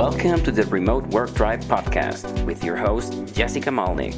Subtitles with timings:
[0.00, 4.16] Welcome to the Remote Work Tribe podcast with your host, Jessica Malnik.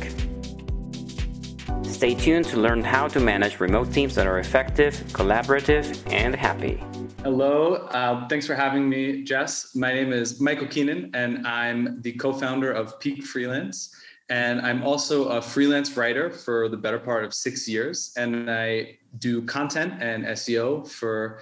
[1.85, 6.81] Stay tuned to learn how to manage remote teams that are effective, collaborative, and happy.
[7.25, 9.75] Hello, uh, thanks for having me, Jess.
[9.75, 13.93] My name is Michael Keenan, and I'm the co founder of Peak Freelance.
[14.31, 18.13] And I'm also a freelance writer for the better part of six years.
[18.17, 21.41] And I do content and SEO for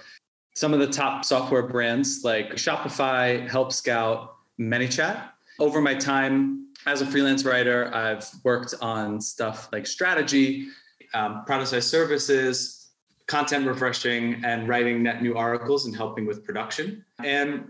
[0.53, 5.29] some of the top software brands like Shopify, Help Scout, ManyChat.
[5.59, 10.67] Over my time as a freelance writer, I've worked on stuff like strategy,
[11.13, 12.89] um, productized services,
[13.27, 17.05] content refreshing, and writing net new articles and helping with production.
[17.23, 17.69] And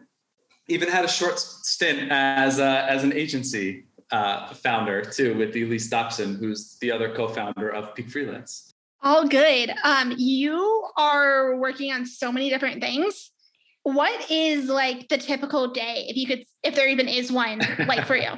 [0.67, 5.89] even had a short stint as, a, as an agency uh, founder too with Elise
[5.89, 8.70] Dopson, who's the other co-founder of Peak Freelance.
[9.03, 9.73] All good.
[9.83, 13.31] Um, you are working on so many different things.
[13.83, 18.05] What is like the typical day, if you could, if there even is one, like
[18.05, 18.29] for you?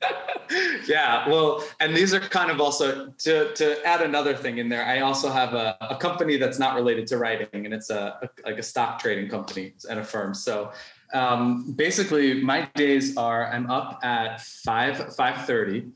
[0.86, 4.84] yeah, well, and these are kind of also to to add another thing in there.
[4.84, 8.28] I also have a, a company that's not related to writing, and it's a, a
[8.44, 10.32] like a stock trading company and a firm.
[10.32, 10.72] So
[11.12, 15.88] um, basically, my days are I'm up at five five thirty,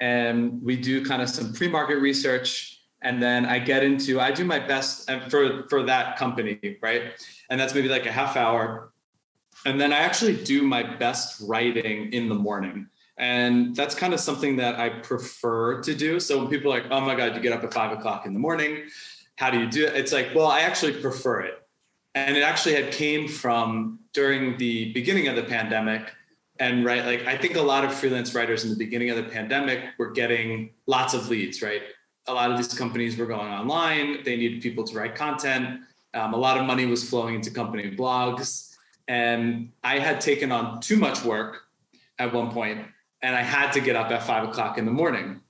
[0.00, 2.71] and we do kind of some pre market research
[3.02, 7.12] and then I get into I do my best uh, for for that company, right?
[7.50, 8.92] And that's maybe like a half hour.
[9.64, 12.88] And then I actually do my best writing in the morning.
[13.18, 16.18] And that's kind of something that I prefer to do.
[16.18, 18.32] So when people are like, oh my God, you get up at five o'clock in
[18.32, 18.84] the morning.
[19.36, 19.94] How do you do it?
[19.94, 21.62] It's like, well, I actually prefer it.
[22.14, 26.12] And it actually had came from during the beginning of the pandemic.
[26.58, 29.24] And right, like I think a lot of freelance writers in the beginning of the
[29.24, 31.82] pandemic were getting lots of leads, right?
[32.26, 34.22] A lot of these companies were going online.
[34.24, 35.80] They needed people to write content.
[36.14, 38.76] Um, a lot of money was flowing into company blogs.
[39.08, 41.62] And I had taken on too much work
[42.18, 42.86] at one point,
[43.22, 45.40] and I had to get up at five o'clock in the morning.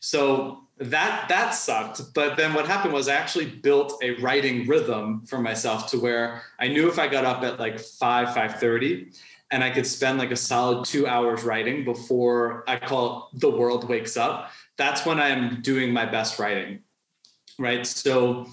[0.00, 2.14] So that that sucked.
[2.14, 6.42] But then what happened was I actually built a writing rhythm for myself to where
[6.58, 9.12] I knew if I got up at like five, five thirty,
[9.50, 13.50] and I could spend like a solid two hours writing before I call it the
[13.50, 16.80] world wakes up that's when I'm doing my best writing,
[17.58, 17.86] right?
[17.86, 18.46] So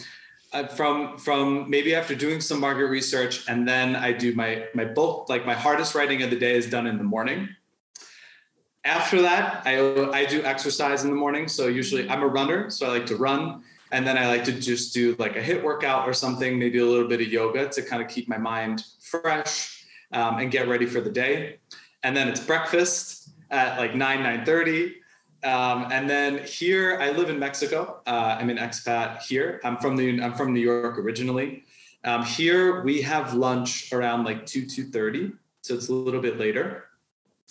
[0.54, 4.86] uh, from from maybe after doing some market research, and then I do my my
[4.86, 7.50] bulk like my hardest writing of the day is done in the morning.
[8.84, 9.80] After that, I
[10.12, 11.48] I do exercise in the morning.
[11.48, 13.64] So usually I'm a runner, so I like to run.
[13.94, 16.86] And then I like to just do like a HIIT workout or something, maybe a
[16.86, 19.81] little bit of yoga to kind of keep my mind fresh
[20.14, 21.60] um, and get ready for the day.
[22.04, 24.96] And then it's breakfast at like 9, 9 30
[25.44, 28.02] um, and then here, I live in Mexico.
[28.06, 29.60] Uh, I'm an expat here.
[29.64, 31.64] I'm from the I'm from New York originally.
[32.04, 36.38] Um, here we have lunch around like two two thirty, so it's a little bit
[36.38, 36.86] later.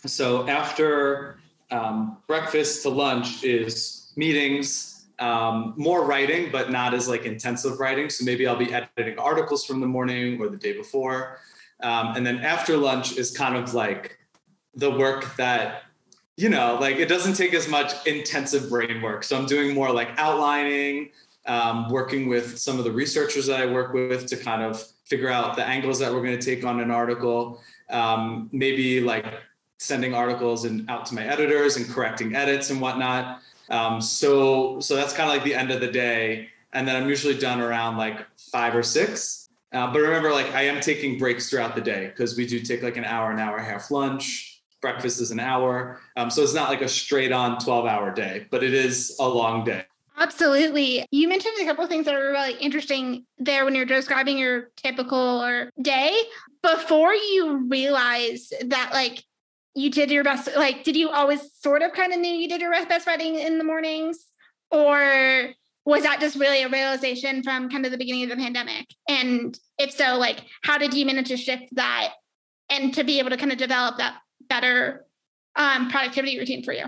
[0.07, 1.41] So after
[1.73, 8.09] um, breakfast to lunch is meetings, um, more writing, but not as like intensive writing.
[8.09, 11.41] So maybe I'll be editing articles from the morning or the day before,
[11.83, 14.19] um, and then after lunch is kind of like
[14.75, 15.83] the work that
[16.41, 19.25] you know, like it doesn't take as much intensive brain work.
[19.25, 21.11] So I'm doing more like outlining,
[21.45, 25.29] um, working with some of the researchers that I work with to kind of figure
[25.29, 27.61] out the angles that we're going to take on an article.
[27.91, 29.27] Um, maybe like
[29.79, 33.43] sending articles and out to my editors and correcting edits and whatnot.
[33.69, 37.09] Um, so so that's kind of like the end of the day, and then I'm
[37.09, 39.40] usually done around like five or six.
[39.73, 42.83] Uh, but remember, like I am taking breaks throughout the day because we do take
[42.83, 44.51] like an hour, an hour and a half lunch
[44.81, 46.01] breakfast is an hour.
[46.17, 49.29] Um, so it's not like a straight on 12 hour day, but it is a
[49.29, 49.85] long day.
[50.17, 51.07] Absolutely.
[51.11, 54.71] You mentioned a couple of things that were really interesting there when you're describing your
[54.77, 56.21] typical or day.
[56.63, 59.25] Before you realized that, like,
[59.75, 62.61] you did your best, like, did you always sort of kind of knew you did
[62.61, 64.27] your best writing in the mornings?
[64.71, 65.53] Or
[65.91, 68.87] was that just really a realization from kind of the beginning of the pandemic?
[69.09, 72.13] And if so, like, how did you manage to shift that
[72.71, 75.05] and to be able to kind of develop that better
[75.57, 76.85] um, productivity routine for you?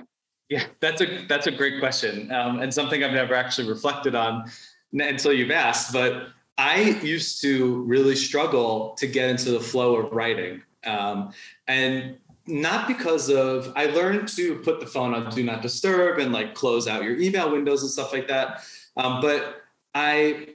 [0.49, 4.50] Yeah, that's a that's a great question um, and something I've never actually reflected on
[4.93, 5.93] until you've asked.
[5.93, 11.32] But I used to really struggle to get into the flow of writing, um,
[11.66, 16.32] and not because of I learned to put the phone on do not disturb and
[16.32, 18.62] like close out your email windows and stuff like that.
[18.96, 19.62] Um, but
[19.94, 20.48] I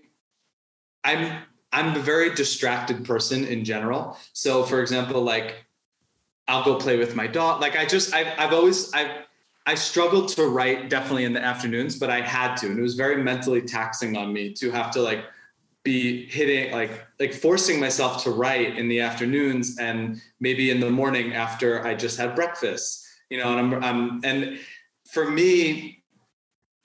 [1.04, 4.18] I'm I'm a very distracted person in general.
[4.34, 5.68] So for example, like
[6.48, 7.62] I'll go play with my dog.
[7.62, 9.12] Like I just, I've, I've always, I've,
[9.66, 12.68] I struggled to write definitely in the afternoons, but I had to.
[12.68, 15.26] And it was very mentally taxing on me to have to like
[15.84, 20.90] be hitting like like forcing myself to write in the afternoons and maybe in the
[20.90, 23.06] morning after I just had breakfast.
[23.30, 24.60] You know, and I'm I'm and
[25.10, 25.97] for me,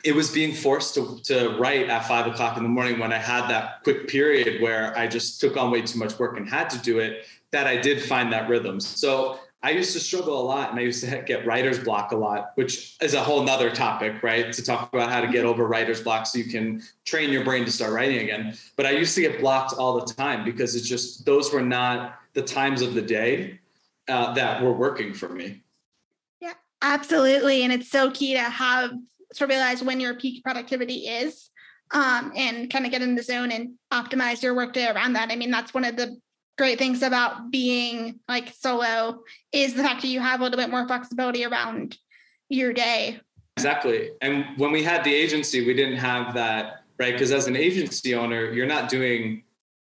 [0.04, 3.19] it was being forced to, to write at five o'clock in the morning when I
[3.19, 6.69] had that quick period where I just took on way too much work and had
[6.70, 8.81] to do it, that I did find that rhythm.
[8.81, 12.16] So I used to struggle a lot and I used to get writer's block a
[12.16, 14.52] lot, which is a whole nother topic, right?
[14.52, 17.64] To talk about how to get over writer's block so you can train your brain
[17.64, 18.56] to start writing again.
[18.76, 22.19] But I used to get blocked all the time because it's just, those were not
[22.32, 23.60] the times of the day
[24.08, 25.62] uh, that were working for me.
[26.40, 27.62] Yeah, absolutely.
[27.62, 28.90] And it's so key to have
[29.34, 31.50] to realize when your peak productivity is
[31.93, 35.31] um, and kind of get in the zone and optimize your workday around that.
[35.31, 36.17] I mean, that's one of the
[36.58, 40.70] great things about being like solo is the fact that you have a little bit
[40.70, 41.96] more flexibility around
[42.49, 43.20] your day.
[43.56, 44.11] Exactly.
[44.20, 47.12] And when we had the agency, we didn't have that, right?
[47.12, 49.44] Because as an agency owner, you're not doing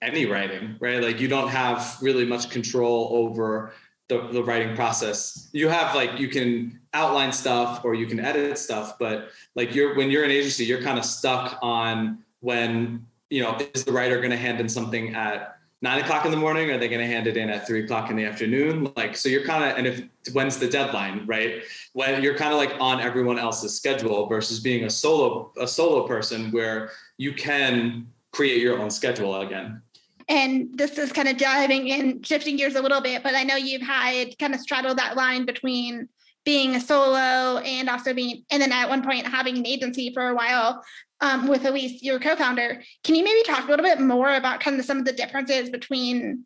[0.03, 1.03] any writing, right?
[1.03, 3.73] Like you don't have really much control over
[4.09, 5.49] the, the writing process.
[5.53, 9.95] You have like you can outline stuff or you can edit stuff, but like you're
[9.97, 14.19] when you're an agency, you're kind of stuck on when you know is the writer
[14.19, 16.71] going to hand in something at nine o'clock in the morning?
[16.71, 18.93] Are they going to hand it in at three o'clock in the afternoon?
[18.97, 21.63] Like so, you're kind of and if when's the deadline, right?
[21.93, 26.07] When you're kind of like on everyone else's schedule versus being a solo a solo
[26.07, 29.81] person where you can create your own schedule again
[30.29, 33.57] and this is kind of diving in shifting gears a little bit but i know
[33.57, 36.09] you've had kind of straddled that line between
[36.45, 40.29] being a solo and also being and then at one point having an agency for
[40.29, 40.83] a while
[41.21, 42.83] um, with elise your co-founder.
[43.03, 45.71] Can you maybe talk a little bit more about kind of some of the differences
[45.71, 46.45] between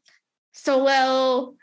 [0.52, 1.54] solo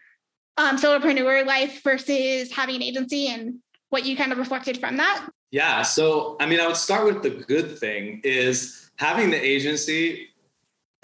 [0.57, 3.55] um, solopreneur life versus having an agency and
[3.89, 5.27] what you kind of reflected from that?
[5.51, 10.29] Yeah so i mean i would start with the good thing is having the agency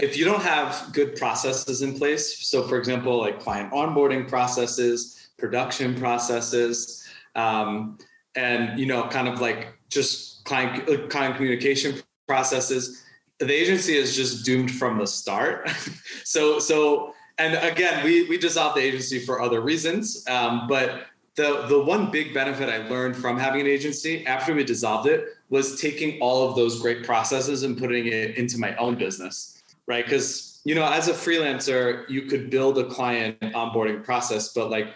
[0.02, 5.30] if you don't have good processes in place, so for example, like client onboarding processes,
[5.38, 7.01] production processes,
[7.36, 7.98] um,
[8.36, 13.04] and you know, kind of like just client uh, client communication processes,
[13.40, 15.70] the agency is just doomed from the start.
[16.24, 21.66] so so and again, we we dissolved the agency for other reasons, um, but the
[21.68, 25.82] the one big benefit I learned from having an agency after we dissolved it was
[25.82, 29.62] taking all of those great processes and putting it into my own business
[29.92, 30.06] right?
[30.06, 34.94] Because you know, as a freelancer, you could build a client onboarding process, but like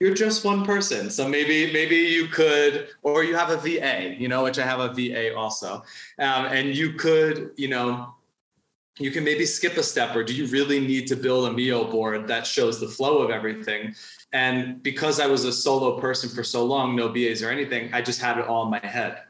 [0.00, 1.10] you're just one person.
[1.10, 4.80] So maybe maybe you could, or you have a VA, you know, which I have
[4.80, 5.82] a VA also,
[6.18, 8.14] um, and you could, you know,
[8.98, 11.84] you can maybe skip a step, or do you really need to build a Miro
[11.84, 13.94] board that shows the flow of everything?
[14.32, 18.02] And because I was a solo person for so long, no VAs or anything, I
[18.02, 19.22] just had it all in my head,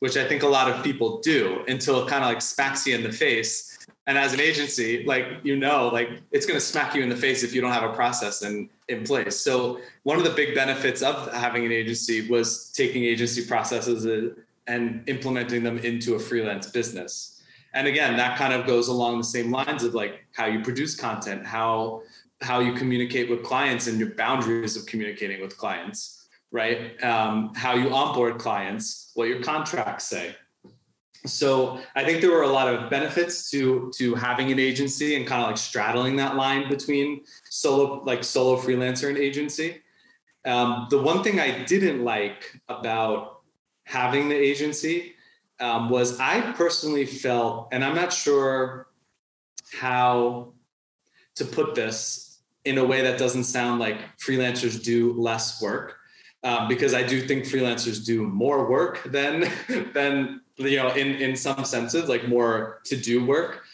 [0.00, 2.94] which I think a lot of people do until it kind of like smacks you
[2.94, 3.75] in the face
[4.06, 7.16] and as an agency like you know like it's going to smack you in the
[7.16, 9.38] face if you don't have a process in in place.
[9.38, 14.06] So one of the big benefits of having an agency was taking agency processes
[14.68, 17.42] and implementing them into a freelance business.
[17.74, 20.94] And again that kind of goes along the same lines of like how you produce
[20.94, 22.02] content how
[22.42, 26.12] how you communicate with clients and your boundaries of communicating with clients
[26.52, 27.02] right?
[27.02, 30.36] Um, how you onboard clients what your contracts say
[31.28, 35.26] so I think there were a lot of benefits to to having an agency and
[35.26, 39.82] kind of like straddling that line between solo like solo freelancer and agency.
[40.44, 43.40] Um, the one thing I didn't like about
[43.84, 45.14] having the agency
[45.58, 48.88] um, was I personally felt, and I'm not sure
[49.72, 50.52] how
[51.36, 55.96] to put this in a way that doesn't sound like freelancers do less work.
[56.42, 59.50] Um, because I do think freelancers do more work than
[59.94, 63.64] than you know, in in some senses, like more to do work.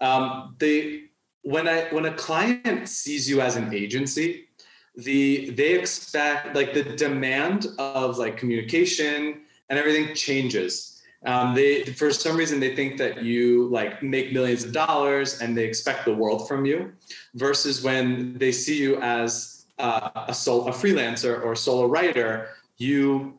[0.00, 1.04] Um, they
[1.42, 4.48] when I when a client sees you as an agency,
[4.96, 11.00] the they expect like the demand of like communication and everything changes.
[11.24, 15.56] Um, they for some reason they think that you like make millions of dollars and
[15.56, 16.92] they expect the world from you,
[17.34, 23.38] versus when they see you as uh, a solo a freelancer or solo writer, you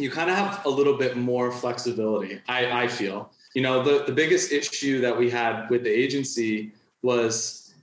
[0.00, 2.40] you kind of have a little bit more flexibility.
[2.48, 3.30] I, I feel.
[3.54, 7.74] You know, the, the biggest issue that we had with the agency was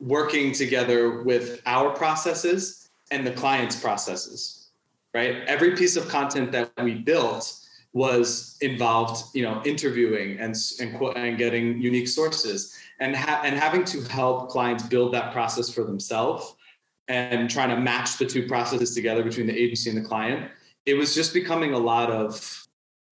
[0.00, 4.70] working together with our processes and the client's processes,
[5.14, 5.42] right?
[5.46, 7.58] Every piece of content that we built
[7.92, 13.84] was involved, you know, interviewing and and, and getting unique sources and ha- and having
[13.84, 16.54] to help clients build that process for themselves
[17.08, 20.50] and trying to match the two processes together between the agency and the client
[20.86, 22.66] it was just becoming a lot of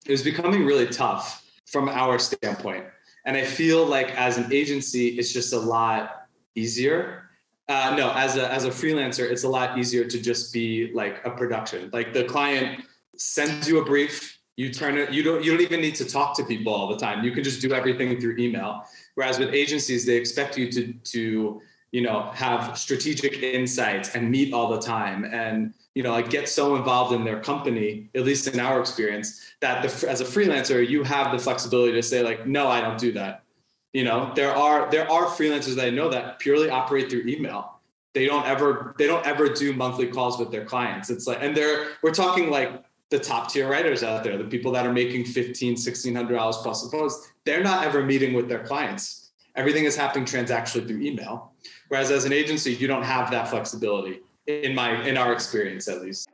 [0.07, 2.85] it was becoming really tough from our standpoint
[3.25, 7.31] And I feel like as an agency, it's just a lot easier.
[7.69, 11.25] Uh, no, as a as a freelancer, it's a lot easier to just be like
[11.25, 11.91] a production.
[11.93, 12.83] Like the client
[13.17, 15.12] sends you a brief, you turn it.
[15.12, 17.23] You don't you don't even need to talk to people all the time.
[17.23, 18.85] You can just do everything through email.
[19.15, 21.61] Whereas with agencies, they expect you to to
[21.93, 26.49] you know have strategic insights and meet all the time and you know like get
[26.49, 30.87] so involved in their company at least in our experience that the, as a freelancer
[30.87, 33.42] you have the flexibility to say like no i don't do that.
[33.92, 37.80] You know there are there are freelancers that i know that purely operate through email.
[38.14, 41.11] They don't ever they don't ever do monthly calls with their clients.
[41.11, 44.70] It's like and they're we're talking like the top tier writers out there the people
[44.73, 48.62] that are making 15 1600 dollars plus a post they're not ever meeting with their
[48.62, 49.30] clients.
[49.56, 51.52] Everything is happening transactionally through email.
[51.88, 56.02] Whereas as an agency you don't have that flexibility in my in our experience at
[56.02, 56.28] least.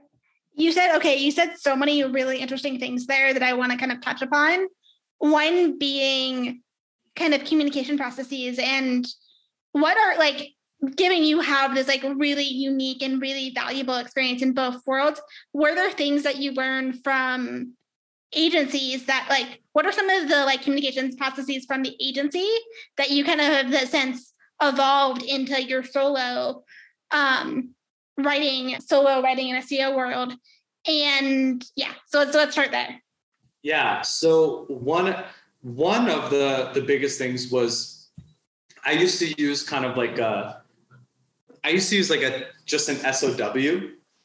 [0.54, 3.78] You said okay you said so many really interesting things there that i want to
[3.78, 4.66] kind of touch upon.
[5.18, 6.62] One being
[7.14, 9.06] kind of communication processes and
[9.72, 10.50] what are like
[10.94, 15.20] given you have this like really unique and really valuable experience in both worlds
[15.52, 17.72] were there things that you learned from
[18.34, 22.48] agencies that like what are some of the like communications processes from the agency
[22.98, 26.62] that you kind of have the sense evolved into your solo
[27.10, 27.75] um
[28.18, 30.32] writing solo writing in a SEO world.
[30.88, 33.02] And yeah so let's let's start there.
[33.62, 35.16] Yeah so one
[35.62, 38.08] one of the the biggest things was
[38.85, 40.62] i used to use kind of like a
[41.64, 43.35] i used to use like a just an sow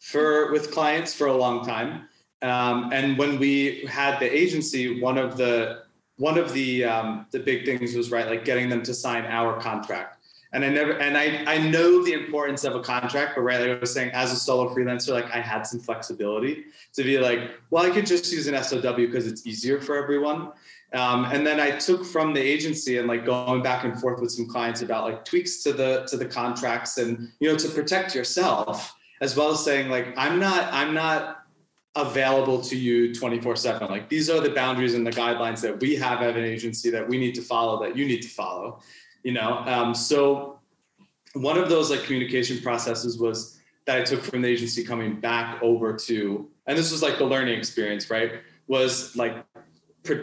[0.02, 2.08] for with clients for a long time.
[2.42, 5.84] Um, and when we had the agency one of the
[6.18, 9.60] one of the um, the big things was right like getting them to sign our
[9.60, 10.21] contract
[10.54, 13.70] and I never and I I know the importance of a contract, but right, like
[13.70, 17.52] I was saying, as a solo freelancer, like I had some flexibility to be like,
[17.70, 20.52] well, I could just use an SOW because it's easier for everyone.
[20.94, 24.32] Um, and then I took from the agency and like going back and forth with
[24.32, 28.14] some clients about like tweaks to the to the contracts and you know to protect
[28.14, 31.46] yourself as well as saying like I'm not I'm not
[31.96, 35.96] available to you 24 7 like these are the boundaries and the guidelines that we
[35.96, 38.80] have at an agency that we need to follow that you need to follow
[39.24, 39.64] you know?
[39.66, 40.60] Um, so
[41.34, 45.62] one of those like communication processes was that i took from the agency coming back
[45.62, 48.34] over to and this was like the learning experience right?
[48.68, 49.36] Was like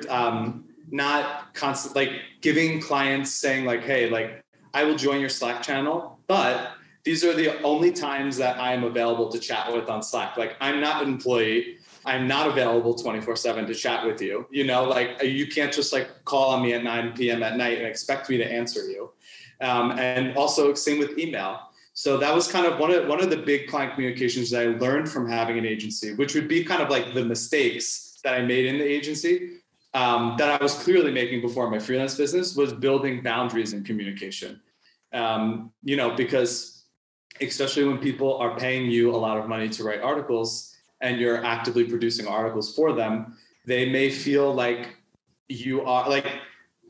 [0.08, 4.42] um, not constant like giving clients saying like hey like
[4.74, 6.72] i will join your slack channel but
[7.04, 10.36] these are the only times that i am available to chat with on slack.
[10.36, 11.77] Like i'm not an employee
[12.08, 14.46] I'm not available 24 7 to chat with you.
[14.50, 17.42] You know, like you can't just like call on me at 9 p.m.
[17.42, 19.10] at night and expect me to answer you.
[19.60, 21.60] Um, and also same with email.
[21.92, 24.66] So that was kind of one of one of the big client communications that I
[24.78, 28.42] learned from having an agency, which would be kind of like the mistakes that I
[28.42, 29.58] made in the agency
[29.94, 34.60] um, that I was clearly making before my freelance business was building boundaries in communication.
[35.12, 36.84] Um, you know, because
[37.40, 41.44] especially when people are paying you a lot of money to write articles, and you're
[41.44, 43.36] actively producing articles for them,
[43.66, 44.96] they may feel like
[45.48, 46.26] you are like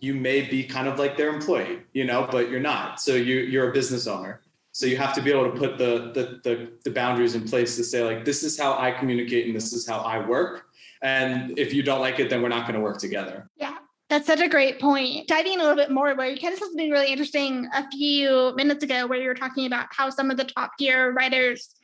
[0.01, 3.01] you may be kind of like their employee, you know, but you're not.
[3.01, 4.43] So you you're a business owner.
[4.73, 7.75] So you have to be able to put the, the the the, boundaries in place
[7.77, 10.67] to say like this is how I communicate and this is how I work.
[11.03, 13.49] And if you don't like it, then we're not going to work together.
[13.57, 13.77] Yeah.
[14.09, 15.29] That's such a great point.
[15.29, 18.55] Diving a little bit more, where you kind of said something really interesting a few
[18.57, 21.75] minutes ago, where you were talking about how some of the top tier writers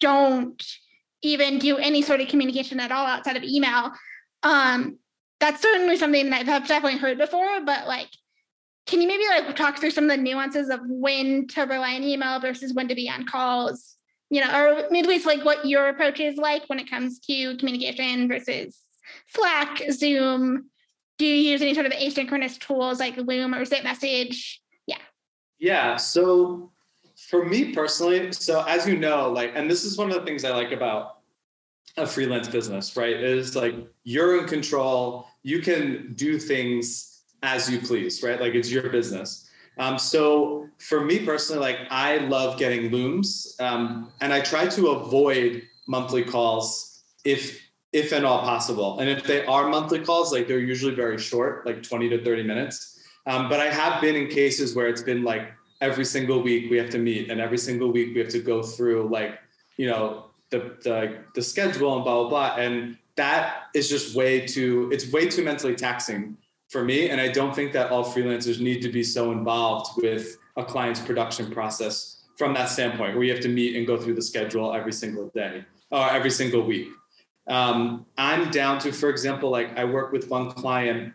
[0.00, 0.62] don't
[1.24, 3.92] even do any sort of communication at all outside of email.
[4.42, 4.98] Um,
[5.40, 8.08] that's certainly something that I've definitely heard before, but like,
[8.86, 12.02] can you maybe like talk through some of the nuances of when to rely on
[12.02, 13.96] email versus when to be on calls?
[14.30, 17.56] You know, or maybe least like what your approach is like when it comes to
[17.56, 18.78] communication versus
[19.28, 20.70] Slack, Zoom.
[21.18, 24.56] Do you use any sort of asynchronous tools like Loom or ZipMessage?
[24.86, 24.96] Yeah.
[25.58, 25.96] Yeah.
[25.96, 26.72] So
[27.28, 30.44] for me personally, so as you know, like, and this is one of the things
[30.44, 31.13] I like about
[31.96, 33.16] a freelance business, right?
[33.16, 33.74] Is like
[34.04, 35.26] you're in control.
[35.42, 38.40] You can do things as you please, right?
[38.40, 39.48] Like it's your business.
[39.78, 44.88] Um, so for me personally, like I love getting looms, um, and I try to
[44.88, 47.60] avoid monthly calls if
[47.92, 48.98] if and all possible.
[48.98, 52.42] And if they are monthly calls, like they're usually very short, like 20 to 30
[52.42, 52.98] minutes.
[53.26, 56.76] Um, but I have been in cases where it's been like every single week we
[56.76, 59.38] have to meet, and every single week we have to go through like
[59.76, 62.56] you know the, the the schedule and blah blah blah.
[62.56, 66.36] And that is just way too it's way too mentally taxing
[66.68, 67.10] for me.
[67.10, 71.00] And i don't think that all freelancers need to be so involved with a client's
[71.00, 74.72] production process from that standpoint where you have to meet and go through the schedule
[74.72, 76.88] every single day or every single week.
[77.46, 81.12] Um, i'm down to for example like i work with one client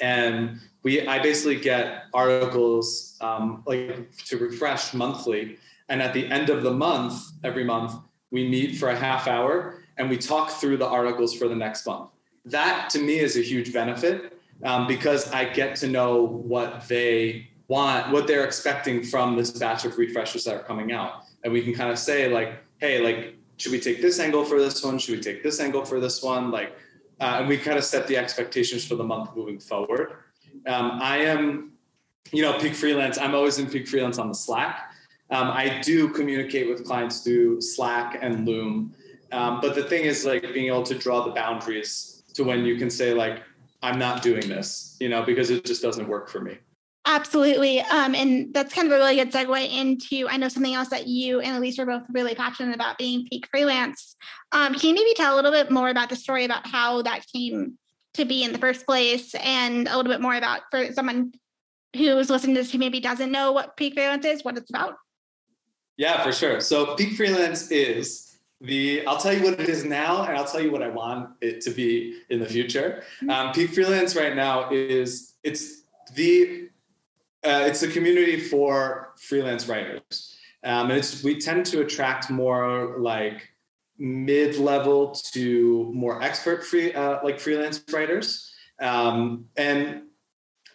[0.00, 6.50] and we I basically get articles um, like to refresh monthly, and at the end
[6.50, 7.94] of the month, every month,
[8.30, 11.86] we meet for a half hour and we talk through the articles for the next
[11.86, 12.10] month.
[12.44, 17.48] That to me is a huge benefit um, because I get to know what they
[17.68, 21.62] want, what they're expecting from this batch of refreshers that are coming out, and we
[21.62, 24.98] can kind of say like, hey, like, should we take this angle for this one?
[24.98, 26.50] Should we take this angle for this one?
[26.50, 26.72] Like,
[27.20, 30.14] uh, and we kind of set the expectations for the month moving forward.
[30.66, 31.72] Um, I am,
[32.32, 33.16] you know, Peak Freelance.
[33.18, 34.90] I'm always in Peak Freelance on the Slack.
[35.34, 38.94] Um, I do communicate with clients through Slack and Loom.
[39.32, 42.76] Um, but the thing is, like, being able to draw the boundaries to when you
[42.76, 43.42] can say, like,
[43.82, 46.58] I'm not doing this, you know, because it just doesn't work for me.
[47.06, 47.80] Absolutely.
[47.80, 51.06] Um, and that's kind of a really good segue into I know something else that
[51.06, 54.16] you and Elise are both really passionate about being peak freelance.
[54.52, 57.26] Um, can you maybe tell a little bit more about the story about how that
[57.34, 57.76] came
[58.14, 61.32] to be in the first place and a little bit more about for someone
[61.94, 64.94] who's listening to this who maybe doesn't know what peak freelance is, what it's about?
[65.96, 66.60] Yeah, for sure.
[66.60, 70.60] So peak freelance is the I'll tell you what it is now and I'll tell
[70.60, 73.02] you what I want it to be in the future.
[73.18, 73.30] Mm-hmm.
[73.30, 75.82] Um, peak freelance right now is it's
[76.14, 76.68] the
[77.44, 80.36] uh, it's a community for freelance writers.
[80.64, 83.48] Um, and it's we tend to attract more like
[83.98, 90.02] mid-level to more expert free uh, like freelance writers um, and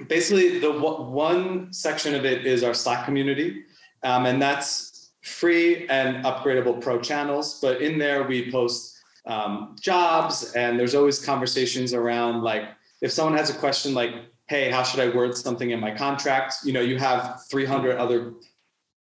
[0.08, 3.64] basically the one section of it is our slack community
[4.04, 4.89] um, and that's
[5.30, 11.24] free and upgradable pro channels but in there we post um, jobs and there's always
[11.24, 12.64] conversations around like
[13.02, 14.12] if someone has a question like
[14.48, 16.56] hey how should i word something in my contract?
[16.64, 18.34] You know you have 300 other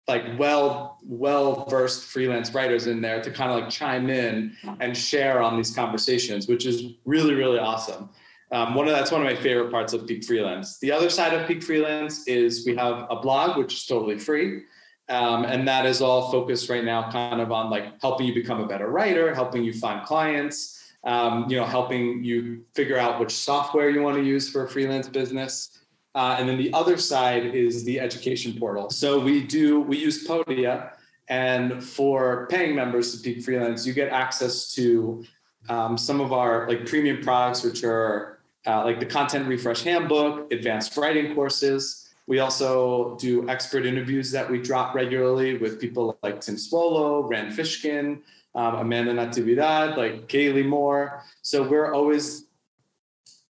[0.08, 4.96] like well well versed freelance writers in there to kind of like chime in and
[4.96, 8.10] share on these conversations which is really really awesome.
[8.52, 10.80] Um, one of that's one of my favorite parts of peak freelance.
[10.80, 14.64] The other side of peak freelance is we have a blog which is totally free
[15.10, 18.62] um, and that is all focused right now kind of on like helping you become
[18.62, 23.32] a better writer helping you find clients um, you know helping you figure out which
[23.32, 25.80] software you want to use for a freelance business
[26.16, 28.90] uh, and then the other side is the education portal.
[28.90, 30.92] So we do, we use Podia.
[31.28, 35.24] And for paying members to Peak Freelance, you get access to
[35.70, 40.52] um, some of our like premium products, which are uh, like the Content Refresh Handbook,
[40.52, 41.99] advanced writing courses.
[42.30, 47.54] We also do expert interviews that we drop regularly with people like Tim Soulo, Rand
[47.54, 48.22] Fishkin,
[48.54, 51.24] um, Amanda Natividad, like Kaleigh Moore.
[51.42, 52.46] So we're always,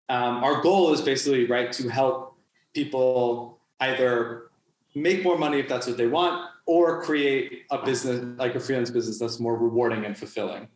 [0.07, 2.37] um, our goal is basically, right, to help
[2.73, 4.49] people either
[4.95, 8.89] make more money if that's what they want or create a business like a freelance
[8.89, 10.67] business that's more rewarding and fulfilling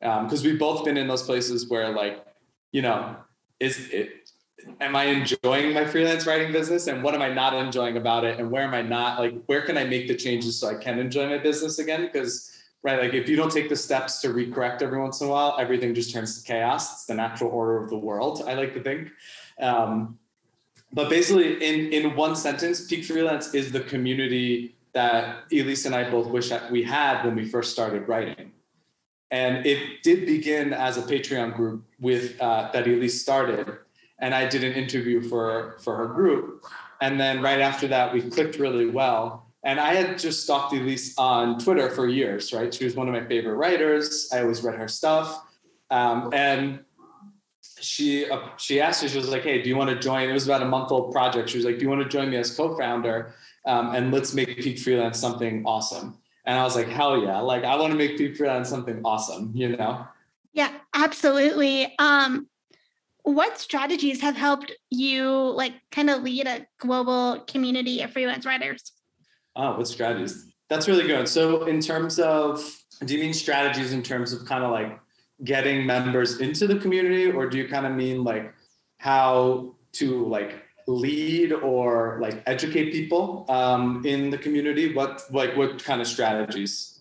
[0.00, 2.24] because um, we've both been in those places where like
[2.72, 3.16] you know
[3.60, 4.25] is it
[4.80, 6.86] am i enjoying my freelance writing business?
[6.86, 8.38] And what am i not enjoying about it?
[8.38, 10.98] And where am i not like where can i make the changes so i can
[10.98, 12.06] enjoy my business again?
[12.06, 15.30] Because right like if you don't take the steps to recorrect every once in a
[15.30, 16.92] while everything just turns to chaos.
[16.92, 19.10] It's the natural order of the world i like to think.
[19.60, 20.18] Um,
[20.92, 26.08] but basically, in in one sentence, Peak Freelance is the community that Elise and I
[26.10, 28.52] both wish that we had when we first started writing.
[29.30, 33.76] And it did begin as a Patreon group with uh, that Elise started,
[34.18, 36.64] and I did an interview for for her group.
[37.00, 39.52] And then right after that, we clicked really well.
[39.62, 42.72] And I had just stalked Elise on Twitter for years, right?
[42.72, 44.30] She was one of my favorite writers.
[44.32, 45.44] I always read her stuff.
[45.90, 46.80] Um, and
[47.80, 50.32] she uh, she asked me, she was like, "Hey, do you want to join?" It
[50.32, 51.50] was about a month old project.
[51.50, 53.34] She was like, "Do you want to join me as co-founder
[53.66, 57.40] um, and let's make Peak Freelance something awesome?" And I was like, "Hell yeah!
[57.40, 60.06] Like I want to make Peak Freelance something awesome," you know?
[60.52, 61.94] Yeah, absolutely.
[61.98, 62.48] Um,
[63.26, 68.92] what strategies have helped you like kind of lead a global community of freelance writers?
[69.56, 70.46] Oh, what strategies?
[70.68, 71.28] That's really good.
[71.28, 72.64] So, in terms of,
[73.04, 75.00] do you mean strategies in terms of kind of like
[75.42, 78.54] getting members into the community or do you kind of mean like
[78.98, 85.82] how to like lead or like educate people um, in the community what like what
[85.82, 86.95] kind of strategies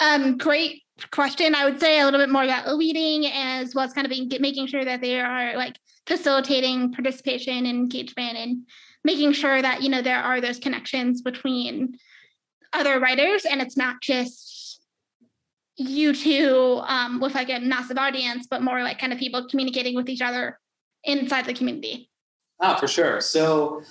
[0.00, 3.92] um great question i would say a little bit more about leading as well as
[3.92, 8.66] kind of being, making sure that they are like facilitating participation and engagement and
[9.04, 11.96] making sure that you know there are those connections between
[12.72, 14.60] other writers and it's not just
[15.80, 19.94] you two um, with like a massive audience, but more like kind of people communicating
[19.94, 20.58] with each other
[21.04, 22.10] inside the community.
[22.60, 23.20] Ah, for sure.
[23.22, 23.82] So,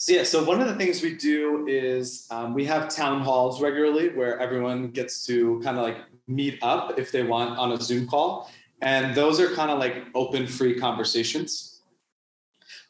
[0.00, 3.60] so yeah, so one of the things we do is um, we have town halls
[3.60, 7.76] regularly where everyone gets to kind of like meet up if they want on a
[7.78, 8.50] Zoom call.
[8.80, 11.82] And those are kind of like open, free conversations.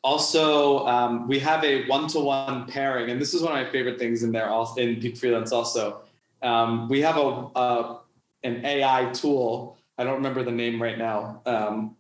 [0.05, 4.23] Also, um, we have a one-to-one pairing, and this is one of my favorite things
[4.23, 4.49] in there.
[4.49, 6.03] Also, in Peak Freelance, also,
[6.43, 8.01] um, we have a, a,
[8.45, 9.77] an AI tool.
[9.99, 11.97] I don't remember the name right now, um,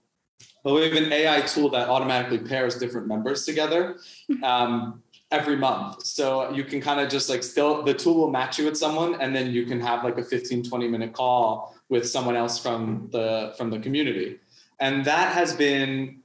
[0.62, 3.96] but we have an AI tool that automatically pairs different members together
[4.42, 6.04] um, every month.
[6.04, 9.20] So you can kind of just like still the tool will match you with someone,
[9.20, 13.08] and then you can have like a 15, 20 minute call with someone else from
[13.12, 14.38] the from the community,
[14.78, 16.20] and that has been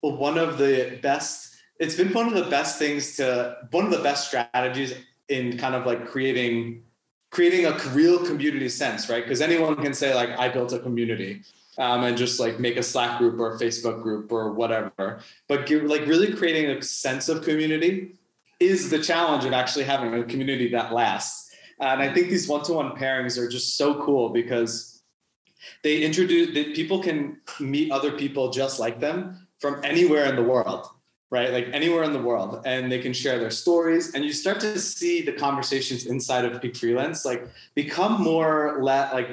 [0.00, 4.02] one of the best it's been one of the best things to one of the
[4.02, 4.94] best strategies
[5.28, 6.82] in kind of like creating
[7.30, 9.24] creating a real community sense right?
[9.24, 11.42] Because anyone can say like i built a community
[11.78, 15.20] um, and just like make a slack group or a facebook group or whatever.
[15.48, 18.16] But give, like really creating a sense of community
[18.60, 21.54] is the challenge of actually having a community that lasts.
[21.80, 25.02] And i think these one-to-one pairings are just so cool because
[25.82, 30.42] they introduce that people can meet other people just like them from anywhere in the
[30.42, 30.88] world
[31.30, 31.52] right?
[31.52, 34.78] Like anywhere in the world and they can share their stories and you start to
[34.78, 39.30] see the conversations inside of peak freelance like become more let like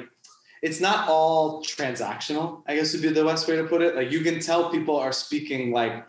[0.64, 3.94] it's not all transactional i guess would be the best way to put it.
[3.94, 6.04] Like you can tell people are speaking like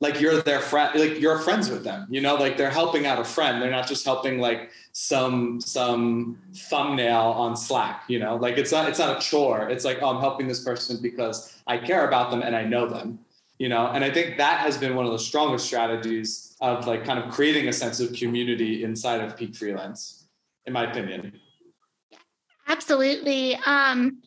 [0.00, 2.34] like you're their friend like you're friends with them you know?
[2.34, 3.62] Like they're helping out a friend.
[3.62, 8.34] They're not just helping like some some thumbnail on slack you know?
[8.34, 9.68] Like it's not it's not a chore.
[9.68, 12.88] It's like oh i'm helping this person because i care about them and i know
[12.88, 13.20] them
[13.58, 13.86] you know?
[13.94, 17.30] And i think that has been one of the strongest strategies of like kind of
[17.30, 20.26] creating a sense of community inside of peak freelance
[20.66, 21.32] in my opinion
[22.70, 23.56] absolutely.
[23.66, 24.22] Um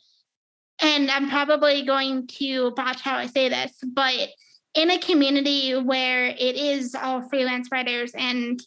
[0.84, 4.30] and i'm probably going to botch how i say this but
[4.76, 8.62] in a community where it is all freelance writers and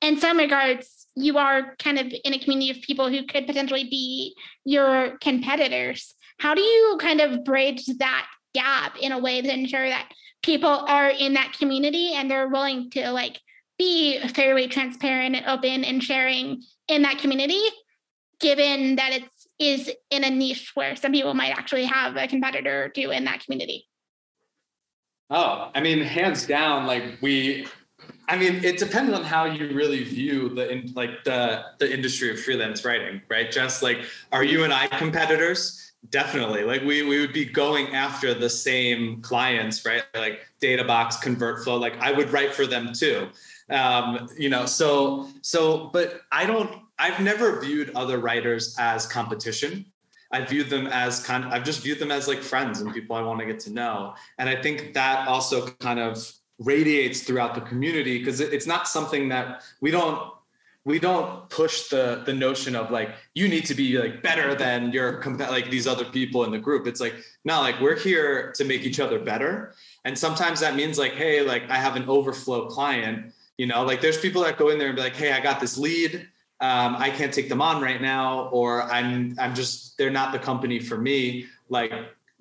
[0.00, 3.84] in some regards you are kind of in a community of people who could potentially
[3.84, 9.52] be your competitors how do you kind of bridge that gap in a way to
[9.52, 10.08] ensure that
[10.42, 13.40] people are in that community and they're willing to like
[13.78, 17.62] be fairly transparent and open and sharing in that community
[18.42, 22.84] given that it's is in a niche where some people might actually have a competitor
[22.84, 23.86] or two in that community
[25.30, 27.66] oh i mean hands down like we
[28.28, 32.30] I mean, it depends on how you really view the in, like the the industry
[32.30, 33.50] of freelance writing, right?
[33.50, 35.92] Just like, are you and I competitors?
[36.10, 36.64] Definitely.
[36.64, 40.02] Like we we would be going after the same clients, right?
[40.14, 41.80] Like Databox, ConvertFlow.
[41.80, 43.28] Like I would write for them too.
[43.70, 49.86] Um, you know, so so but I don't I've never viewed other writers as competition.
[50.30, 53.16] I viewed them as kind of I've just viewed them as like friends and people
[53.16, 54.14] I want to get to know.
[54.38, 59.28] And I think that also kind of radiates throughout the community because it's not something
[59.30, 60.32] that we don't
[60.84, 64.92] we don't push the the notion of like you need to be like better than
[64.92, 68.64] your like these other people in the group it's like no like we're here to
[68.64, 72.66] make each other better and sometimes that means like hey like i have an overflow
[72.66, 75.40] client you know like there's people that go in there and be like hey i
[75.40, 76.28] got this lead
[76.62, 80.38] um, i can't take them on right now or i'm i'm just they're not the
[80.38, 81.92] company for me like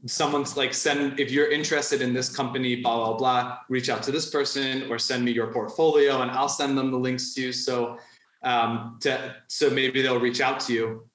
[0.06, 4.12] someone's like send if you're interested in this company blah blah blah reach out to
[4.12, 7.52] this person or send me your portfolio and i'll send them the links to you
[7.52, 7.98] so
[8.44, 11.08] um, to, so maybe they'll reach out to you.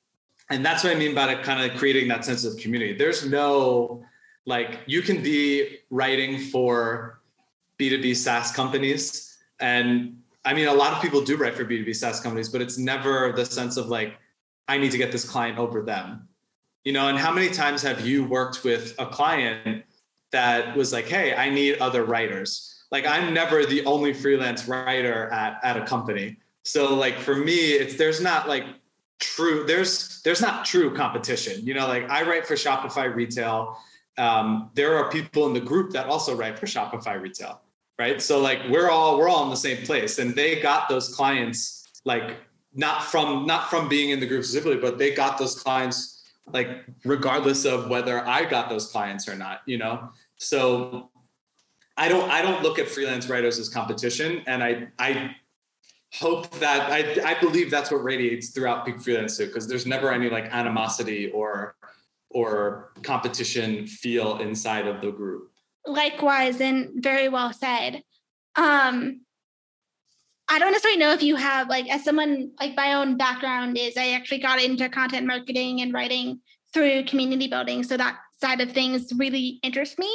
[0.51, 2.95] And that's what I mean by kind of creating that sense of community.
[2.97, 4.05] There's no
[4.45, 7.21] like you can be writing for
[7.81, 9.37] B2B SaaS companies.
[9.59, 12.79] And I mean, a lot of people do write for B2B SaaS companies, but it's
[12.79, 14.15] never the sense of like,
[14.69, 16.29] I need to get this client over them.
[16.85, 19.85] You know, and how many times have you worked with a client
[20.31, 22.85] that was like, hey, I need other writers?
[22.93, 27.55] Like, I'm never the only freelance writer at, at a company so like for me,
[27.55, 28.65] it's there's not like
[29.21, 31.65] true there's there's not true competition.
[31.65, 33.79] You know, like I write for Shopify retail.
[34.19, 37.61] Um, there are people in the group that also write for Shopify retail,
[37.99, 38.21] right?
[38.21, 41.89] So like we're all we're all in the same place, and they got those clients
[42.05, 42.37] like
[42.75, 46.85] not from not from being in the group specifically, but they got those clients like
[47.05, 49.63] regardless of whether I got those clients or not.
[49.67, 51.11] You know, so
[51.97, 55.35] I don't I don't look at freelance writers as competition, and I I
[56.13, 60.13] hope that I, I believe that's what radiates throughout peak freelance too because there's never
[60.13, 61.77] any like animosity or
[62.31, 65.51] or competition feel inside of the group
[65.87, 68.03] likewise and very well said
[68.57, 69.21] um
[70.49, 73.97] i don't necessarily know if you have like as someone like my own background is
[73.97, 76.41] i actually got into content marketing and writing
[76.73, 80.13] through community building so that side of things really interests me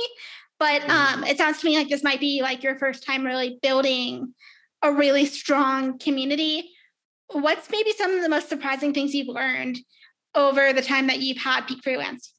[0.60, 1.20] but mm-hmm.
[1.20, 4.34] um it sounds to me like this might be like your first time really building
[4.82, 6.72] a really strong community.
[7.32, 9.78] What's maybe some of the most surprising things you've learned
[10.36, 12.34] over the time that you've had Peak Freelance?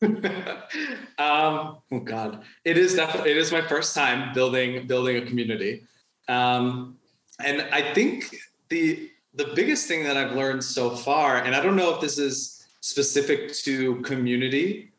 [1.18, 5.82] um, oh God, it is definitely it is my first time building building a community,
[6.26, 6.96] um,
[7.44, 8.34] and I think
[8.70, 12.18] the the biggest thing that I've learned so far, and I don't know if this
[12.18, 14.90] is specific to community,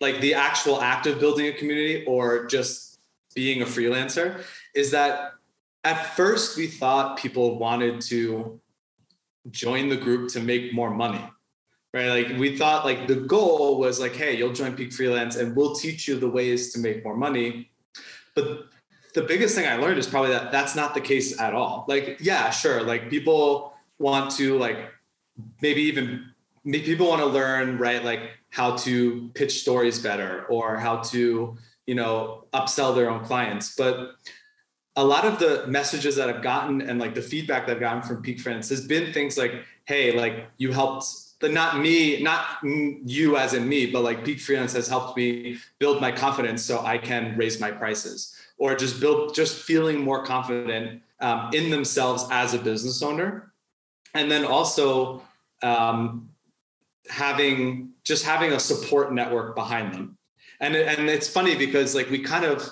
[0.00, 3.00] like the actual act of building a community, or just
[3.34, 4.42] being a freelancer,
[4.74, 5.34] is that
[5.84, 8.58] at first we thought people wanted to
[9.50, 11.24] join the group to make more money
[11.92, 12.08] right?
[12.08, 15.74] Like we thought like the goal was like hey you'll join peak freelance and we'll
[15.74, 17.70] teach you the ways to make more money.
[18.34, 18.66] But
[19.12, 21.84] the biggest thing i learned is probably that that's not the case at all.
[21.88, 24.78] Like yeah sure like people want to like
[25.60, 26.26] maybe even
[26.64, 31.94] people want to learn right like how to pitch stories better or how to you
[31.94, 33.74] know upsell their own clients.
[33.74, 34.12] But
[34.96, 38.02] a lot of the messages that I've gotten and like the feedback that I've gotten
[38.02, 41.04] from Peak Freelance has been things like, hey, like you helped
[41.40, 45.58] the not me, not you as in me, but like Peak Freelance has helped me
[45.78, 50.24] build my confidence so I can raise my prices or just build, just feeling more
[50.24, 53.52] confident um, in themselves as a business owner.
[54.14, 55.22] And then also
[55.62, 56.28] um,
[57.08, 60.18] having, just having a support network behind them.
[60.60, 62.68] And, and it's funny because like we kind of,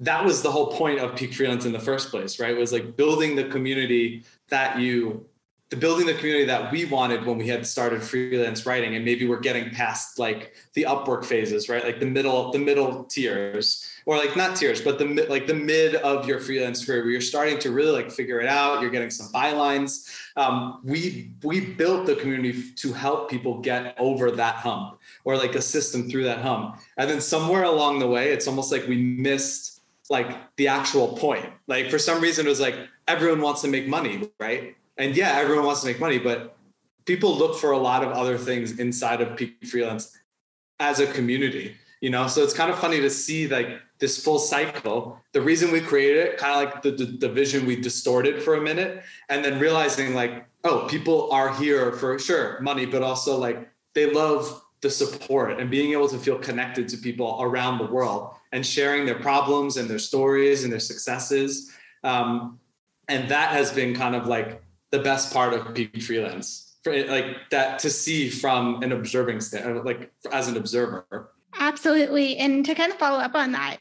[0.00, 2.72] that was the whole point of peak freelance in the first place right it was
[2.72, 5.26] like building the community that you
[5.70, 8.96] the building the community that we wanted when we had started freelance writing.
[8.96, 11.84] And maybe we're getting past like the upwork phases right?
[11.84, 15.96] Like the middle the middle tiers or like not tiers but the like the mid
[15.96, 18.80] of your freelance career where you're starting to really like figure it out.
[18.80, 20.10] You're getting some bylines.
[20.36, 25.54] Um, we we built the community to help people get over that hump or like
[25.54, 26.78] a system through that hump.
[26.96, 29.78] And then somewhere along the way it's almost like we missed
[30.10, 31.46] like the actual point.
[31.66, 32.76] Like for some reason, it was like
[33.06, 34.76] everyone wants to make money, right?
[34.98, 36.56] And yeah, everyone wants to make money, but
[37.06, 40.16] people look for a lot of other things inside of peak freelance
[40.80, 42.26] as a community, you know?
[42.26, 45.20] So it's kind of funny to see like this full cycle.
[45.32, 48.56] The reason we created it, kind of like the, the, the vision we distorted for
[48.56, 53.38] a minute, and then realizing like, oh, people are here for sure money, but also
[53.38, 57.86] like they love the support and being able to feel connected to people around the
[57.86, 61.72] world and sharing their problems and their stories and their successes.
[62.04, 62.60] Um,
[63.08, 67.08] and that has been kind of like the best part of peak freelance, for it,
[67.08, 71.32] like that to see from an observing stand, like as an observer.
[71.58, 72.36] Absolutely.
[72.36, 73.78] And to kind of follow up on that,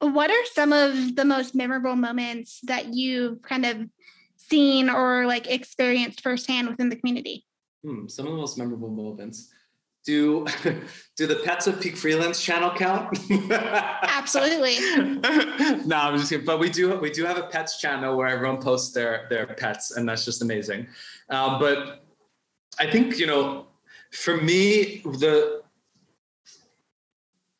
[0.00, 3.88] what are some of the most memorable moments that you've kind of
[4.36, 7.44] seen or like experienced firsthand within the community?
[7.84, 9.52] Hmm, some of the most memorable moments
[10.04, 10.46] do
[11.16, 13.18] do the pets of peak freelance channel count?
[13.50, 14.78] Absolutely.
[15.86, 18.60] No i'm just kidding but we do we do have a pets channel where everyone
[18.60, 20.86] posts their their pets and that's just amazing.
[21.30, 22.04] Um, but
[22.78, 23.66] i think you know
[24.10, 25.62] for me the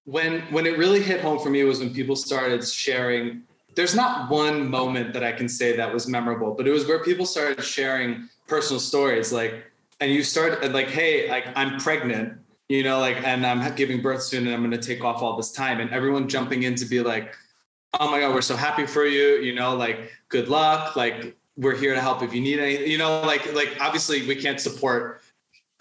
[0.05, 3.43] when when it really hit home for me was when people started sharing
[3.75, 7.03] there's not one moment that i can say that was memorable but it was where
[7.03, 9.65] people started sharing personal stories like
[10.01, 14.23] and you start like, hey, like I'm pregnant, you know, like, and I'm giving birth
[14.23, 16.85] soon, and I'm going to take off all this time, and everyone jumping in to
[16.85, 17.35] be like,
[18.01, 21.77] oh my god, we're so happy for you, you know, like good luck, like we're
[21.77, 25.23] here to help if you need any, you know, like like obviously we can't support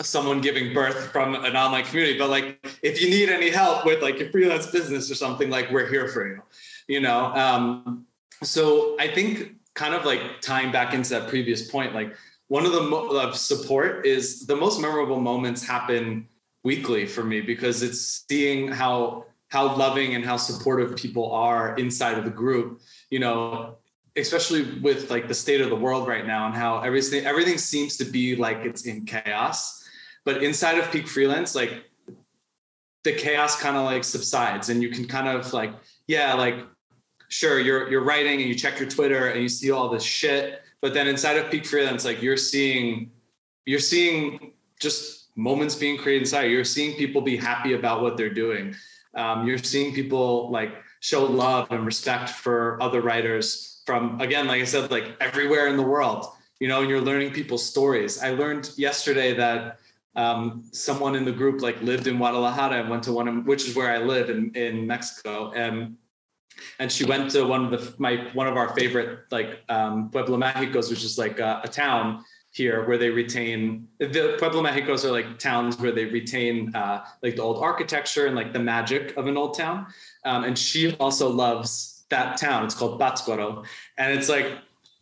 [0.01, 4.01] someone giving birth from an online community, but like if you need any help with
[4.01, 6.41] like your freelance business or something, like we're here for you,
[6.87, 7.25] you know.
[7.33, 8.05] Um,
[8.43, 12.15] so I think kind of like tying back into that previous point, like
[12.53, 16.27] one of the mo- support is the most memorable moments happen
[16.63, 22.15] weekly for me because it's seeing how how loving and how supportive people are inside
[22.15, 23.75] of the group you know
[24.17, 27.97] especially with like the state of the world right now and how everything everything seems
[27.97, 29.83] to be like it's in chaos.
[30.23, 31.73] But inside of peak freelance like
[33.03, 35.71] the chaos kind of like subsides and you can kind of like
[36.05, 36.57] yeah like
[37.29, 40.62] sure you're you're writing and you check your twitter and you see all this shit
[40.83, 43.09] but then inside of peak freelance like you're seeing
[43.65, 46.43] you're seeing just moments being created inside.
[46.43, 48.75] You're seeing people be happy about what they're doing.
[49.15, 54.61] Um, you're seeing people like show love and respect for other writers from again like
[54.61, 56.27] i said like everywhere in the world
[56.61, 58.21] you know and you're learning people's stories.
[58.21, 59.79] I learned yesterday that
[60.15, 63.67] um, someone in the group like lived in guadalajara and went to one of which
[63.67, 65.51] is where i live in, in mexico.
[65.51, 65.97] And
[66.79, 70.37] and she went to one of the my one of our favorite like um, Pueblo
[70.37, 75.11] Mágicos, which is like a, a, town here where they retain the Pueblo Mágicos are
[75.11, 79.27] like towns where they retain uh, like the old architecture and like the magic of
[79.27, 79.87] an old town.
[80.25, 82.65] Um, and she also loves that town.
[82.65, 83.65] It's called Pátzcuaro,
[83.97, 84.57] and it's like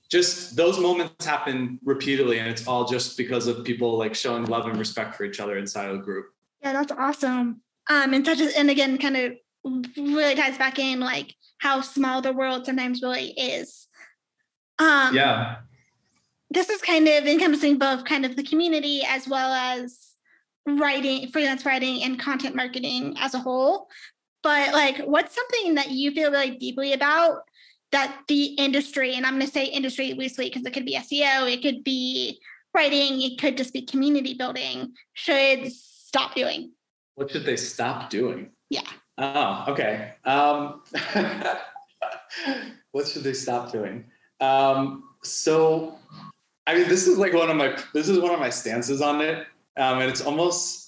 [0.10, 4.68] just those moments happen repeatedly, and it's all just because of people like showing love
[4.68, 6.28] and respect for each other inside of the group.
[6.62, 7.62] Yeah, that's awesome.
[7.90, 9.34] Um, and such as, and again, kind of
[9.98, 13.88] really ties back in like how small the world sometimes really is.
[14.80, 15.58] Um, yeah.
[16.50, 20.16] This is kind of encompassing both kind of the community as well as
[20.66, 23.88] writing, freelance writing, and content marketing as a whole.
[24.42, 27.44] But like, what's something that you feel really deeply about
[27.92, 31.52] that the industry, and I'm going to say industry loosely because it could be SEO,
[31.52, 32.42] it could be
[32.74, 36.72] writing, it could just be community building, should stop doing?
[37.16, 38.50] What should they stop doing?
[38.70, 38.88] Yeah.
[39.18, 40.14] Oh, okay.
[40.26, 40.82] Um,
[42.92, 44.06] what should they stop doing?
[44.40, 45.98] Um, so,
[46.66, 49.22] I mean, this is like one of my this is one of my stances on
[49.22, 49.46] it,
[49.78, 50.80] um, and it's almost.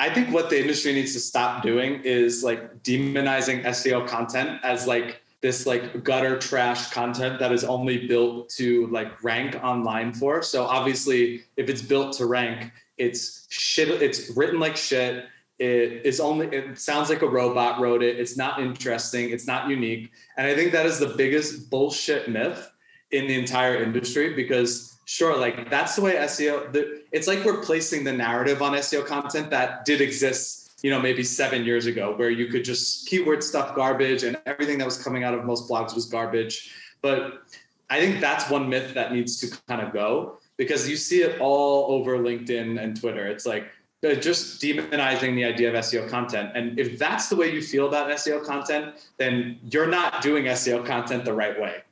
[0.00, 4.88] I think what the industry needs to stop doing is like demonizing SEO content as
[4.88, 10.42] like this like gutter trash content that is only built to like rank online for.
[10.42, 13.88] So obviously, if it's built to rank, it's shit.
[14.02, 15.26] It's written like shit.
[15.58, 16.48] It is only.
[16.48, 18.18] It sounds like a robot wrote it.
[18.18, 19.30] It's not interesting.
[19.30, 20.10] It's not unique.
[20.36, 22.70] And I think that is the biggest bullshit myth
[23.12, 27.62] in the entire industry because sure like that's the way seo the, it's like we're
[27.62, 32.14] placing the narrative on seo content that did exist you know maybe seven years ago
[32.16, 35.68] where you could just keyword stuff garbage and everything that was coming out of most
[35.68, 37.42] blogs was garbage but
[37.90, 41.38] i think that's one myth that needs to kind of go because you see it
[41.40, 43.66] all over linkedin and twitter it's like
[44.04, 46.50] Uh, just demonizing the idea of SEO content.
[46.54, 50.84] And if that's the way you feel about SEO content, then you're not doing SEO
[50.84, 51.84] content the right way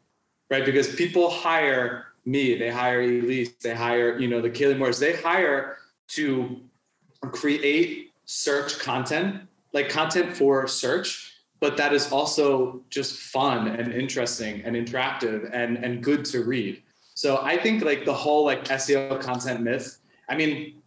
[0.52, 0.66] right?
[0.66, 5.16] Because people hire me, they hire Elise, they hire, you know, the Kaleigh Moores, they
[5.16, 6.60] hire to
[7.22, 14.60] create search content, like content for search, but that is also just fun and interesting
[14.64, 16.82] and interactive and, and good to read.
[17.14, 20.81] So I think like the whole like SEO content myth, I mean,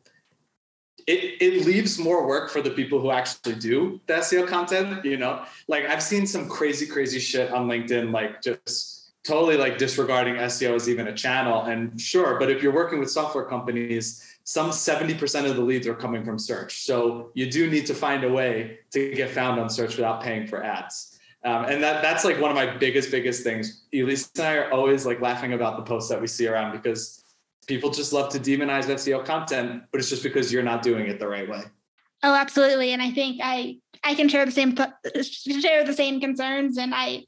[1.07, 5.17] it, it leaves more work for the people who actually do the SEO content, you
[5.17, 10.35] know, like I've seen some crazy, crazy shit on LinkedIn, like just totally like disregarding
[10.35, 11.63] SEO as even a channel.
[11.63, 15.95] And sure, but if you're working with software companies, some 70% of the leads are
[15.95, 16.83] coming from search.
[16.83, 20.47] So you do need to find a way to get found on search without paying
[20.47, 21.19] for ads.
[21.43, 23.83] Um, and that that's like one of my biggest, biggest things.
[23.93, 27.24] Elise and I are always like laughing about the posts that we see around because
[27.67, 31.19] people just love to demonize SEO content, but it's just because you're not doing it
[31.19, 31.63] the right way.
[32.23, 32.91] Oh, absolutely.
[32.91, 37.25] And I think I I can share the same share the same concerns, and I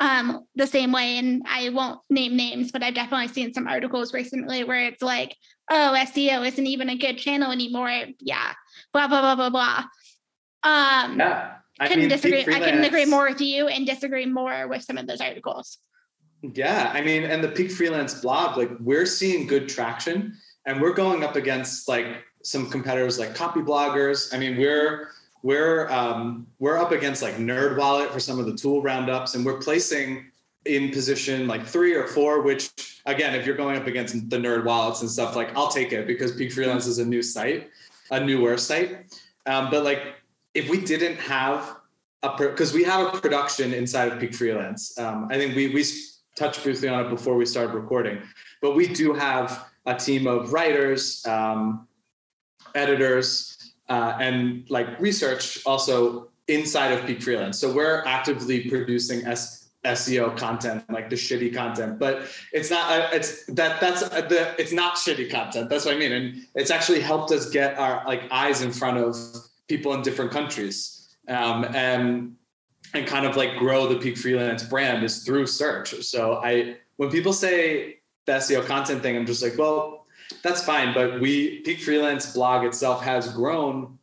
[0.00, 1.18] um, the same way.
[1.18, 5.36] And I won't name names, but I've definitely seen some articles recently where it's like,
[5.70, 7.90] oh, SEO isn't even a good channel anymore.
[8.18, 8.52] Yeah,
[8.92, 9.84] blah blah blah blah blah.
[10.62, 12.40] Um, yeah, I couldn't mean, disagree.
[12.52, 15.78] I couldn't agree more with you and disagree more with some of those articles.
[16.42, 20.94] Yeah, I mean, and the peak freelance blog, like we're seeing good traction, and we're
[20.94, 24.34] going up against like some competitors like Copybloggers.
[24.34, 25.08] I mean, we're
[25.42, 29.58] we're um, we're up against like NerdWallet for some of the tool roundups, and we're
[29.58, 30.26] placing
[30.66, 32.42] in position like three or four.
[32.42, 32.70] Which
[33.06, 36.32] again, if you're going up against the NerdWallets and stuff, like I'll take it because
[36.32, 37.68] Peak Freelance is a new site,
[38.10, 39.14] a newer site.
[39.46, 40.14] Um, but like
[40.54, 41.76] if we didn't have
[42.22, 45.84] a because we have a production inside of Peak Freelance, um, I think we we
[46.40, 48.18] touched briefly on it before we started recording,
[48.62, 51.86] but we do have a team of writers, um,
[52.74, 57.58] editors, uh, and like research also inside of Peak Freelance.
[57.58, 62.14] So we're actively producing S- SEO content, like the shitty content, but
[62.52, 62.90] it's not.
[62.90, 64.54] Uh, it's that that's uh, the.
[64.58, 65.68] It's not shitty content.
[65.68, 68.96] That's what I mean, and it's actually helped us get our like eyes in front
[68.98, 69.16] of
[69.68, 72.36] people in different countries, um, and
[72.94, 75.94] and kind of like grow the Peak Freelance brand is through search.
[76.02, 80.06] So I, when people say the SEO content thing, I'm just like, well,
[80.42, 80.94] that's fine.
[80.94, 83.98] But we Peak Freelance blog itself has grown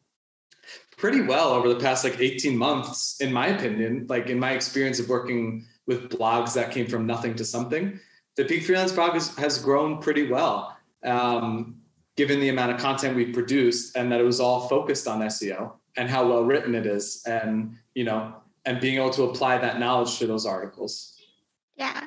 [0.98, 4.08] pretty well over the past like 18 months, in my opinion.
[4.10, 8.00] Like in my experience of working with blogs that came from nothing to something,
[8.36, 11.78] the Peak Freelance blog is, has grown pretty well, um,
[12.16, 15.74] given the amount of content we produced and that it was all focused on SEO
[15.96, 18.36] and how well written it is, and you know,
[18.68, 21.16] and being able to apply that knowledge to those articles.
[21.78, 22.04] Yeah,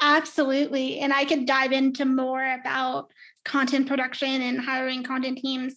[0.00, 0.98] absolutely.
[0.98, 3.10] And I could dive into more about
[3.44, 5.76] content production and hiring content teams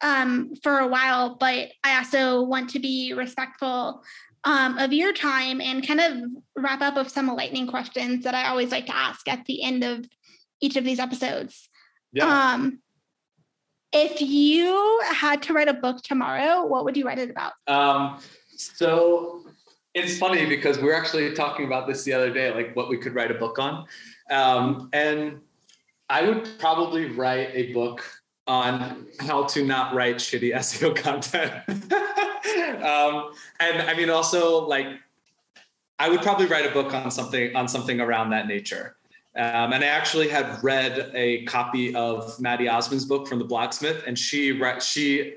[0.00, 4.02] um, for a while, but I also want to be respectful
[4.42, 6.18] um, of your time and kind of
[6.56, 9.84] wrap up with some lightning questions that I always like to ask at the end
[9.84, 10.04] of
[10.60, 11.68] each of these episodes.
[12.12, 12.26] Yeah.
[12.26, 12.80] Um,
[13.92, 17.52] if you had to write a book tomorrow, what would you write it about?
[17.68, 18.18] Um,
[18.56, 19.44] so
[19.94, 22.96] it's funny because we are actually talking about this the other day, like what we
[22.96, 23.86] could write a book on.
[24.30, 25.40] Um, and
[26.08, 28.04] I would probably write a book
[28.46, 31.52] on how to not write shitty SEO content.
[32.82, 34.86] um, and I mean, also like,
[35.98, 38.96] I would probably write a book on something on something around that nature.
[39.36, 44.06] Um, and I actually had read a copy of Maddy Osman's book from the Blogsmith,
[44.06, 45.34] and she she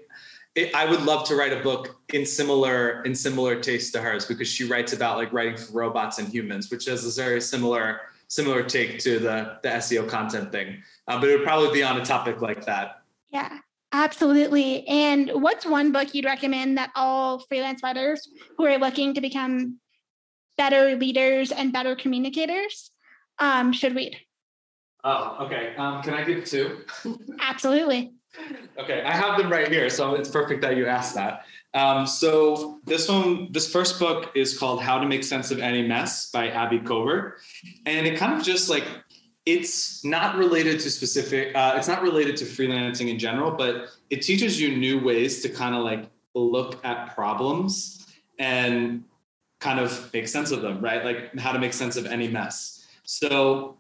[0.56, 4.26] it, I would love to write a book in similar in similar taste to hers
[4.26, 8.02] because she writes about like writing for robots and humans, which is a very similar
[8.28, 10.82] similar take to the the SEO content thing.
[11.08, 13.02] Uh, but it would probably be on a topic like that.
[13.32, 13.60] Yeah,
[13.92, 14.88] absolutely.
[14.88, 19.80] And what's one book you'd recommend that all freelance writers who are looking to become
[20.56, 22.92] better leaders and better communicators
[23.40, 24.16] um, should read?
[25.04, 25.76] Oh, okay.
[25.78, 26.86] Um, can I give two?
[27.40, 28.14] Absolutely.
[28.78, 31.46] Okay, I have them right here, so it's perfect that you asked that.
[31.74, 35.88] Um, so this one, this first book is called "How to Make Sense of Any
[35.88, 37.40] Mess" by Abby Covert,
[37.86, 38.86] and it kind of just like
[39.46, 41.56] it's not related to specific.
[41.56, 45.50] Uh, it's not related to freelancing in general, but it teaches you new ways to
[45.50, 48.06] kind of like look at problems
[48.40, 49.04] and
[49.60, 51.04] kind of make sense of them, right?
[51.04, 52.88] Like how to make sense of any mess.
[53.04, 53.78] So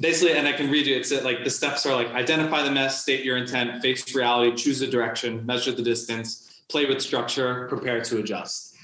[0.00, 3.02] basically, and I can read you, it's like the steps are like identify the mess,
[3.02, 8.00] state your intent, face reality, choose a direction, measure the distance, play with structure, prepare
[8.02, 8.76] to adjust.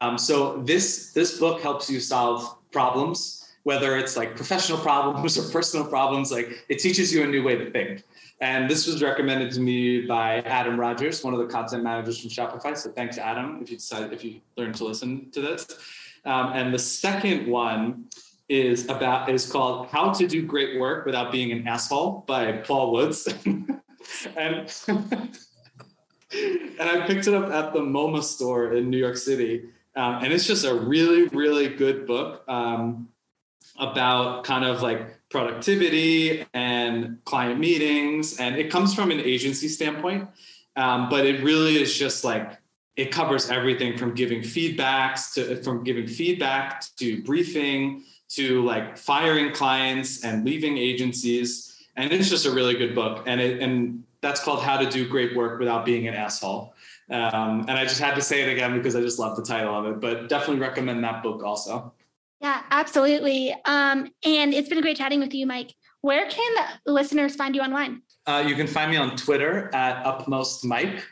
[0.00, 5.50] Um, so this this book helps you solve problems, whether it's like professional problems or
[5.50, 6.30] personal problems.
[6.30, 8.04] Like it teaches you a new way to think.
[8.42, 12.30] And this was recommended to me by Adam Rogers, one of the content managers from
[12.30, 12.74] Shopify.
[12.74, 15.66] So thanks, Adam, if you decide if you learn to listen to this.
[16.24, 18.06] Um, and the second one
[18.50, 22.92] is about is called How to Do Great Work Without Being an Asshole by Paul
[22.92, 23.28] Woods.
[23.46, 23.78] and
[24.86, 25.38] and
[26.80, 29.66] I picked it up at the MoMA store in New York City.
[29.94, 33.08] Um, and it's just a really, really good book um,
[33.78, 38.38] about kind of like productivity and client meetings.
[38.38, 40.28] And it comes from an agency standpoint,
[40.74, 42.58] um, but it really is just like
[42.96, 49.52] it covers everything from giving feedbacks to from giving feedback to briefing to like firing
[49.52, 51.76] clients and leaving agencies.
[51.96, 53.24] And it's just a really good book.
[53.26, 56.74] And it, and that's called How to Do Great Work Without Being an Asshole.
[57.10, 59.76] Um, and I just had to say it again because I just love the title
[59.76, 61.92] of it, but definitely recommend that book also.
[62.40, 63.52] Yeah, absolutely.
[63.64, 65.74] Um, and it's been great chatting with you, Mike.
[66.02, 68.02] Where can the listeners find you online?
[68.26, 71.04] Uh, you can find me on Twitter at Upmost Mike.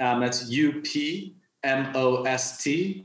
[0.00, 3.04] Um, that's U P M O S T,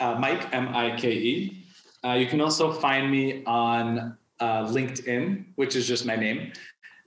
[0.00, 1.64] uh, Mike, M I K E.
[2.04, 6.52] Uh, you can also find me on uh, LinkedIn, which is just my name.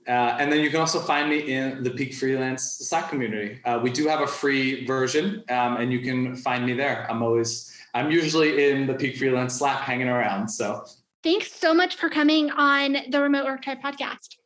[0.08, 3.60] Uh, and then you can also find me in the Peak Freelance Slack community.
[3.64, 7.08] Uh, we do have a free version, um, and you can find me there.
[7.08, 10.48] I'm always, I'm usually in the Peak Freelance Slack hanging around.
[10.48, 10.84] So
[11.22, 14.36] thanks so much for coming on the Remote Work Tribe podcast.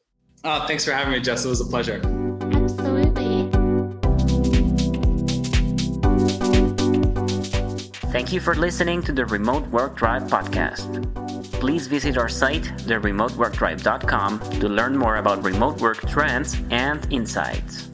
[0.44, 1.44] Oh, thanks for having me, Jess.
[1.44, 2.02] It was a pleasure.
[8.16, 11.12] Thank you for listening to the Remote Work Tribe podcast.
[11.60, 17.90] Please visit our site, theremoteworktribe.com, to learn more about remote work trends and insights.